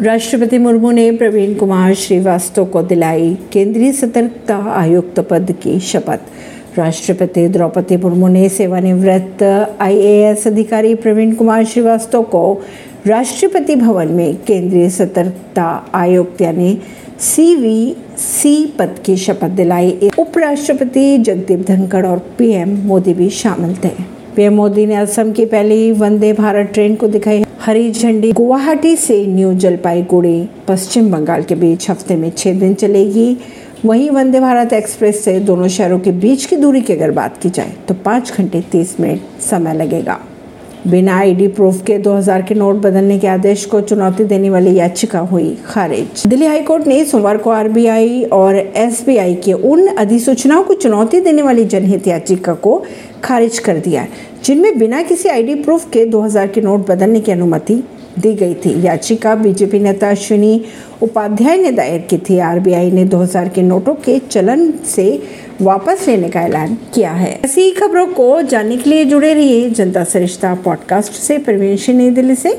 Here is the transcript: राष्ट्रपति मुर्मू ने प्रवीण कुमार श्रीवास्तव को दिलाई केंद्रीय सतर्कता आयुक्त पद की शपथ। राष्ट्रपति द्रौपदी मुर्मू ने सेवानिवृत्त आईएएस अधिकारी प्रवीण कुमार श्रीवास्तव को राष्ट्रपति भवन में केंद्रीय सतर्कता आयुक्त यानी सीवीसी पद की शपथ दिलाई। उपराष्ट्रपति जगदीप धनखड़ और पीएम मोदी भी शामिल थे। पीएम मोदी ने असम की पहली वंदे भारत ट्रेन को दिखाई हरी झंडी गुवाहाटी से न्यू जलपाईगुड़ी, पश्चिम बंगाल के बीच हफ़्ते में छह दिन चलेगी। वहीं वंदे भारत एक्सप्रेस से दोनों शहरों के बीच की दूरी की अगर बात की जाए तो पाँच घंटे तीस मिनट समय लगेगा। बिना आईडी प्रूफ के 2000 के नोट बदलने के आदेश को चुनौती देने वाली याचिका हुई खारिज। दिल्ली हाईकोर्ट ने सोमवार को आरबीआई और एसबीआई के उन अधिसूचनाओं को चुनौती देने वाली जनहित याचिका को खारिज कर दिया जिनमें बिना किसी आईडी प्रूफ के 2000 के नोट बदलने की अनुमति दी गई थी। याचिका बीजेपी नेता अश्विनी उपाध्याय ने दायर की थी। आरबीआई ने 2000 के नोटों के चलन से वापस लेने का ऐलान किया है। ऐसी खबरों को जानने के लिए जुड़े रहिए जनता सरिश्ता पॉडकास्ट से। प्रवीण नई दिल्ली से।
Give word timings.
राष्ट्रपति 0.00 0.58
मुर्मू 0.58 0.90
ने 0.90 1.10
प्रवीण 1.12 1.54
कुमार 1.54 1.94
श्रीवास्तव 1.94 2.64
को 2.64 2.82
दिलाई 2.82 3.34
केंद्रीय 3.52 3.92
सतर्कता 3.92 4.56
आयुक्त 4.56 5.20
पद 5.20 5.54
की 5.62 5.78
शपथ। 5.80 6.78
राष्ट्रपति 6.78 7.46
द्रौपदी 7.48 7.96
मुर्मू 7.96 8.28
ने 8.28 8.48
सेवानिवृत्त 8.48 9.42
आईएएस 9.80 10.46
अधिकारी 10.46 10.94
प्रवीण 10.94 11.34
कुमार 11.34 11.64
श्रीवास्तव 11.64 12.22
को 12.22 12.62
राष्ट्रपति 13.06 13.76
भवन 13.76 14.08
में 14.08 14.36
केंद्रीय 14.36 14.88
सतर्कता 14.90 15.68
आयुक्त 15.94 16.40
यानी 16.40 16.78
सीवीसी 17.20 18.66
पद 18.78 18.98
की 19.06 19.16
शपथ 19.16 19.50
दिलाई। 19.50 20.10
उपराष्ट्रपति 20.18 21.18
जगदीप 21.18 21.66
धनखड़ 21.66 22.06
और 22.06 22.18
पीएम 22.38 22.76
मोदी 22.78 23.14
भी 23.14 23.30
शामिल 23.30 23.76
थे। 23.84 23.94
पीएम 24.36 24.54
मोदी 24.54 24.86
ने 24.86 24.94
असम 24.94 25.32
की 25.32 25.44
पहली 25.44 25.92
वंदे 25.92 26.32
भारत 26.32 26.70
ट्रेन 26.74 26.94
को 26.94 27.08
दिखाई 27.08 27.44
हरी 27.64 27.90
झंडी 27.90 28.30
गुवाहाटी 28.32 28.94
से 28.96 29.16
न्यू 29.26 29.52
जलपाईगुड़ी, 29.54 30.48
पश्चिम 30.68 31.10
बंगाल 31.10 31.42
के 31.42 31.54
बीच 31.54 31.88
हफ़्ते 31.90 32.16
में 32.16 32.30
छह 32.30 32.58
दिन 32.60 32.72
चलेगी। 32.74 33.36
वहीं 33.84 34.10
वंदे 34.10 34.40
भारत 34.40 34.72
एक्सप्रेस 34.72 35.22
से 35.24 35.38
दोनों 35.40 35.68
शहरों 35.68 35.98
के 35.98 36.12
बीच 36.12 36.44
की 36.44 36.56
दूरी 36.56 36.80
की 36.80 36.92
अगर 36.92 37.10
बात 37.10 37.36
की 37.42 37.50
जाए 37.50 37.72
तो 37.88 37.94
पाँच 38.04 38.32
घंटे 38.32 38.60
तीस 38.72 38.98
मिनट 39.00 39.40
समय 39.42 39.74
लगेगा। 39.74 40.18
बिना 40.86 41.18
आईडी 41.18 41.46
प्रूफ 41.48 41.82
के 41.86 41.98
2000 41.98 42.42
के 42.42 42.54
नोट 42.54 42.76
बदलने 42.82 43.18
के 43.18 43.26
आदेश 43.26 43.64
को 43.64 43.80
चुनौती 43.80 44.24
देने 44.24 44.50
वाली 44.50 44.74
याचिका 44.74 45.18
हुई 45.20 45.56
खारिज। 45.66 46.26
दिल्ली 46.26 46.46
हाईकोर्ट 46.46 46.86
ने 46.86 47.04
सोमवार 47.04 47.36
को 47.36 47.50
आरबीआई 47.50 48.22
और 48.32 48.56
एसबीआई 48.56 49.34
के 49.34 49.52
उन 49.52 49.86
अधिसूचनाओं 49.88 50.62
को 50.62 50.74
चुनौती 50.74 51.20
देने 51.20 51.42
वाली 51.42 51.64
जनहित 51.66 52.06
याचिका 52.06 52.54
को 52.56 52.82
खारिज 53.24 53.58
कर 53.58 53.78
दिया 53.78 54.06
जिनमें 54.44 54.78
बिना 54.78 55.02
किसी 55.02 55.28
आईडी 55.28 55.54
प्रूफ 55.54 55.90
के 55.90 56.04
2000 56.04 56.46
के 56.46 56.60
नोट 56.60 56.88
बदलने 56.88 57.20
की 57.20 57.32
अनुमति 57.32 57.82
दी 58.18 58.34
गई 58.34 58.54
थी। 58.54 58.86
याचिका 58.86 59.34
बीजेपी 59.34 59.78
नेता 59.78 60.10
अश्विनी 60.10 60.64
उपाध्याय 61.02 61.56
ने 61.56 61.70
दायर 61.72 62.00
की 62.00 62.18
थी। 62.18 62.38
आरबीआई 62.38 62.90
ने 62.90 63.04
2000 63.04 63.48
के 63.48 63.62
नोटों 63.62 63.94
के 63.94 64.18
चलन 64.18 64.72
से 64.72 65.22
वापस 65.62 66.04
लेने 66.08 66.28
का 66.28 66.40
ऐलान 66.40 66.78
किया 66.94 67.12
है। 67.12 67.40
ऐसी 67.44 67.70
खबरों 67.70 68.06
को 68.06 68.42
जानने 68.42 68.76
के 68.76 68.90
लिए 68.90 69.04
जुड़े 69.04 69.34
रहिए 69.34 69.70
जनता 69.70 70.04
सरिश्ता 70.04 70.54
पॉडकास्ट 70.54 71.12
से। 71.12 71.38
प्रवीण 71.38 71.94
नई 71.94 72.10
दिल्ली 72.10 72.34
से। 72.34 72.50